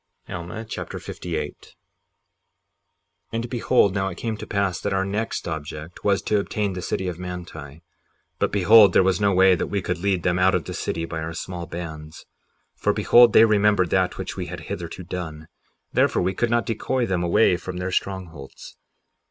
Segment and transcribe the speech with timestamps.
[0.27, 1.75] Alma Chapter 58 58:1
[3.33, 6.81] And behold, now it came to pass that our next object was to obtain the
[6.81, 7.83] city of Manti;
[8.39, 11.05] but behold, there was no way that we could lead them out of the city
[11.05, 12.25] by our small bands.
[12.75, 15.47] For behold, they remembered that which we had hitherto done;
[15.93, 18.77] therefore we could not decoy them away from their strongholds.